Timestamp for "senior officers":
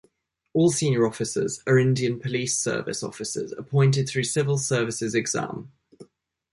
0.71-1.61